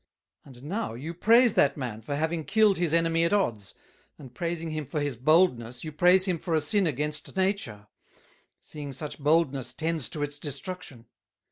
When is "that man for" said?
1.53-2.15